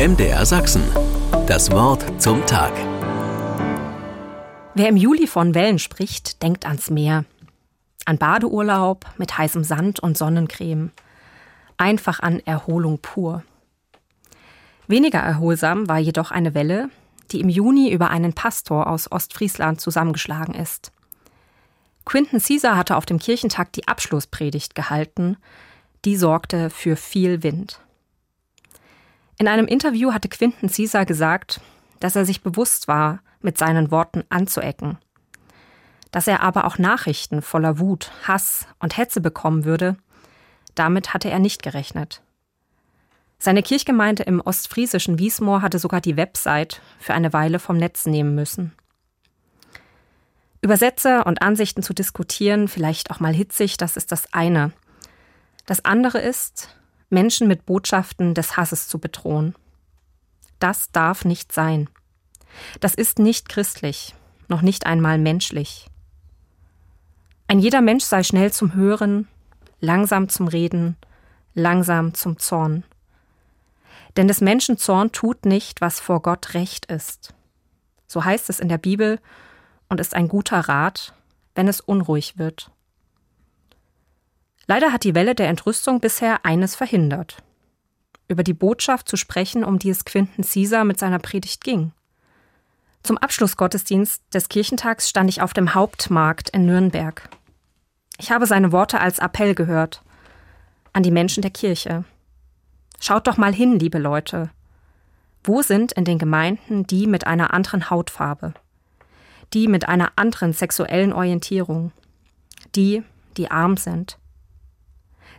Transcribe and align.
MDR 0.00 0.46
Sachsen. 0.46 0.82
Das 1.46 1.70
Wort 1.72 2.02
zum 2.22 2.46
Tag. 2.46 2.72
Wer 4.74 4.88
im 4.88 4.96
Juli 4.96 5.26
von 5.26 5.54
Wellen 5.54 5.78
spricht, 5.78 6.42
denkt 6.42 6.64
ans 6.64 6.88
Meer. 6.88 7.26
An 8.06 8.16
Badeurlaub 8.16 9.04
mit 9.18 9.36
heißem 9.36 9.62
Sand 9.62 10.00
und 10.00 10.16
Sonnencreme. 10.16 10.90
Einfach 11.76 12.20
an 12.20 12.40
Erholung 12.46 13.00
pur. 13.02 13.42
Weniger 14.86 15.18
erholsam 15.18 15.86
war 15.86 15.98
jedoch 15.98 16.30
eine 16.30 16.54
Welle, 16.54 16.88
die 17.30 17.40
im 17.40 17.50
Juni 17.50 17.92
über 17.92 18.08
einen 18.08 18.32
Pastor 18.32 18.86
aus 18.86 19.12
Ostfriesland 19.12 19.82
zusammengeschlagen 19.82 20.54
ist. 20.54 20.92
Quinton 22.06 22.40
Caesar 22.40 22.78
hatte 22.78 22.96
auf 22.96 23.04
dem 23.04 23.18
Kirchentag 23.18 23.74
die 23.74 23.86
Abschlusspredigt 23.86 24.74
gehalten. 24.74 25.36
Die 26.06 26.16
sorgte 26.16 26.70
für 26.70 26.96
viel 26.96 27.42
Wind. 27.42 27.82
In 29.40 29.48
einem 29.48 29.66
Interview 29.66 30.12
hatte 30.12 30.28
Quinton 30.28 30.68
Caesar 30.68 31.06
gesagt, 31.06 31.62
dass 31.98 32.14
er 32.14 32.26
sich 32.26 32.42
bewusst 32.42 32.88
war, 32.88 33.20
mit 33.40 33.56
seinen 33.56 33.90
Worten 33.90 34.22
anzuecken. 34.28 34.98
Dass 36.10 36.26
er 36.26 36.42
aber 36.42 36.66
auch 36.66 36.76
Nachrichten 36.76 37.40
voller 37.40 37.78
Wut, 37.78 38.12
Hass 38.28 38.66
und 38.80 38.98
Hetze 38.98 39.22
bekommen 39.22 39.64
würde, 39.64 39.96
damit 40.74 41.14
hatte 41.14 41.30
er 41.30 41.38
nicht 41.38 41.62
gerechnet. 41.62 42.20
Seine 43.38 43.62
Kirchgemeinde 43.62 44.24
im 44.24 44.42
ostfriesischen 44.42 45.18
Wiesmoor 45.18 45.62
hatte 45.62 45.78
sogar 45.78 46.02
die 46.02 46.18
Website 46.18 46.82
für 46.98 47.14
eine 47.14 47.32
Weile 47.32 47.60
vom 47.60 47.78
Netz 47.78 48.04
nehmen 48.04 48.34
müssen. 48.34 48.74
Über 50.60 50.76
Sätze 50.76 51.24
und 51.24 51.40
Ansichten 51.40 51.82
zu 51.82 51.94
diskutieren, 51.94 52.68
vielleicht 52.68 53.10
auch 53.10 53.20
mal 53.20 53.32
hitzig, 53.32 53.78
das 53.78 53.96
ist 53.96 54.12
das 54.12 54.34
eine. 54.34 54.72
Das 55.64 55.82
andere 55.86 56.18
ist, 56.20 56.68
Menschen 57.10 57.48
mit 57.48 57.66
Botschaften 57.66 58.34
des 58.34 58.56
Hasses 58.56 58.88
zu 58.88 58.98
bedrohen. 58.98 59.54
Das 60.58 60.90
darf 60.92 61.24
nicht 61.24 61.52
sein. 61.52 61.88
Das 62.80 62.94
ist 62.94 63.18
nicht 63.18 63.48
christlich, 63.48 64.14
noch 64.48 64.62
nicht 64.62 64.86
einmal 64.86 65.18
menschlich. 65.18 65.88
Ein 67.48 67.58
jeder 67.58 67.80
Mensch 67.80 68.04
sei 68.04 68.22
schnell 68.22 68.52
zum 68.52 68.74
Hören, 68.74 69.26
langsam 69.80 70.28
zum 70.28 70.46
Reden, 70.48 70.96
langsam 71.54 72.14
zum 72.14 72.38
Zorn. 72.38 72.84
Denn 74.16 74.28
des 74.28 74.40
Menschen 74.40 74.76
Zorn 74.76 75.12
tut 75.12 75.46
nicht, 75.46 75.80
was 75.80 76.00
vor 76.00 76.22
Gott 76.22 76.54
recht 76.54 76.86
ist. 76.86 77.34
So 78.06 78.24
heißt 78.24 78.50
es 78.50 78.60
in 78.60 78.68
der 78.68 78.78
Bibel 78.78 79.20
und 79.88 80.00
ist 80.00 80.14
ein 80.14 80.28
guter 80.28 80.60
Rat, 80.60 81.14
wenn 81.54 81.68
es 81.68 81.80
unruhig 81.80 82.38
wird. 82.38 82.70
Leider 84.66 84.92
hat 84.92 85.04
die 85.04 85.14
Welle 85.14 85.34
der 85.34 85.48
Entrüstung 85.48 86.00
bisher 86.00 86.44
eines 86.44 86.76
verhindert. 86.76 87.42
Über 88.28 88.44
die 88.44 88.54
Botschaft 88.54 89.08
zu 89.08 89.16
sprechen, 89.16 89.64
um 89.64 89.78
die 89.78 89.90
es 89.90 90.04
Quinten 90.04 90.44
Caesar 90.44 90.84
mit 90.84 90.98
seiner 90.98 91.18
Predigt 91.18 91.64
ging. 91.64 91.92
Zum 93.02 93.18
Abschlussgottesdienst 93.18 94.22
des 94.32 94.48
Kirchentags 94.48 95.08
stand 95.08 95.30
ich 95.30 95.42
auf 95.42 95.52
dem 95.52 95.74
Hauptmarkt 95.74 96.50
in 96.50 96.66
Nürnberg. 96.66 97.28
Ich 98.18 98.30
habe 98.30 98.46
seine 98.46 98.72
Worte 98.72 99.00
als 99.00 99.18
Appell 99.18 99.54
gehört 99.54 100.02
an 100.92 101.02
die 101.02 101.10
Menschen 101.10 101.42
der 101.42 101.50
Kirche. 101.50 102.04
Schaut 103.00 103.26
doch 103.26 103.36
mal 103.36 103.54
hin, 103.54 103.78
liebe 103.78 103.98
Leute. 103.98 104.50
Wo 105.42 105.62
sind 105.62 105.92
in 105.92 106.04
den 106.04 106.18
Gemeinden 106.18 106.86
die 106.86 107.06
mit 107.06 107.26
einer 107.26 107.54
anderen 107.54 107.90
Hautfarbe? 107.90 108.54
Die 109.54 109.68
mit 109.68 109.88
einer 109.88 110.12
anderen 110.16 110.52
sexuellen 110.52 111.12
Orientierung? 111.12 111.92
Die, 112.74 113.02
die 113.36 113.50
arm 113.50 113.76
sind? 113.76 114.18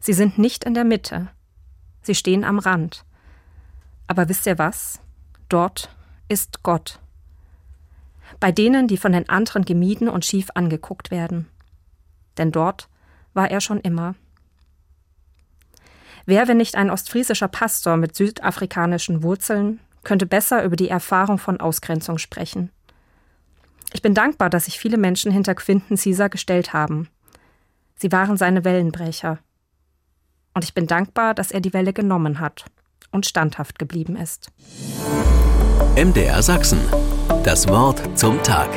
Sie 0.00 0.14
sind 0.14 0.38
nicht 0.38 0.64
in 0.64 0.74
der 0.74 0.84
Mitte. 0.84 1.28
Sie 2.02 2.14
stehen 2.14 2.42
am 2.42 2.58
Rand. 2.58 3.04
Aber 4.06 4.28
wisst 4.28 4.46
ihr 4.46 4.58
was? 4.58 5.00
Dort 5.48 5.94
ist 6.28 6.62
Gott. 6.62 6.98
Bei 8.40 8.50
denen, 8.50 8.88
die 8.88 8.96
von 8.96 9.12
den 9.12 9.28
anderen 9.28 9.64
gemieden 9.64 10.08
und 10.08 10.24
schief 10.24 10.48
angeguckt 10.54 11.10
werden. 11.10 11.48
Denn 12.38 12.50
dort 12.50 12.88
war 13.34 13.50
er 13.50 13.60
schon 13.60 13.80
immer. 13.80 14.14
Wer, 16.24 16.48
wenn 16.48 16.56
nicht 16.56 16.76
ein 16.76 16.90
ostfriesischer 16.90 17.48
Pastor 17.48 17.96
mit 17.96 18.14
südafrikanischen 18.14 19.22
Wurzeln, 19.22 19.80
könnte 20.02 20.26
besser 20.26 20.64
über 20.64 20.76
die 20.76 20.88
Erfahrung 20.88 21.38
von 21.38 21.60
Ausgrenzung 21.60 22.18
sprechen? 22.18 22.70
Ich 23.92 24.00
bin 24.00 24.14
dankbar, 24.14 24.48
dass 24.48 24.66
sich 24.66 24.78
viele 24.78 24.96
Menschen 24.96 25.32
hinter 25.32 25.54
Quinten 25.54 25.96
Caesar 25.96 26.28
gestellt 26.28 26.72
haben. 26.72 27.08
Sie 27.96 28.12
waren 28.12 28.36
seine 28.36 28.64
Wellenbrecher. 28.64 29.38
Und 30.54 30.64
ich 30.64 30.74
bin 30.74 30.86
dankbar, 30.86 31.34
dass 31.34 31.50
er 31.50 31.60
die 31.60 31.72
Welle 31.72 31.92
genommen 31.92 32.40
hat 32.40 32.64
und 33.10 33.26
standhaft 33.26 33.78
geblieben 33.78 34.16
ist. 34.16 34.50
MDR 35.96 36.42
Sachsen. 36.42 36.80
Das 37.44 37.68
Wort 37.68 38.18
zum 38.18 38.42
Tag. 38.42 38.68